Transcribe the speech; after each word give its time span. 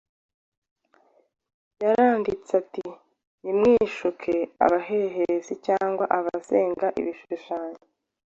Yaranditse 1.83 2.51
ati: 2.61 2.85
“Ntimwishuke; 3.43 4.35
abahehesi, 4.65 5.53
cyangwa 5.67 6.05
abasenga 6.17 6.87
ibishushanyo, 6.99 7.81